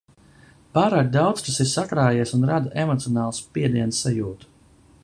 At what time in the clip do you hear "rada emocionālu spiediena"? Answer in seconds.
2.53-4.01